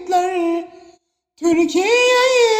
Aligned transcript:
Türkler 0.00 0.64
Türkiye'yi 1.36 2.59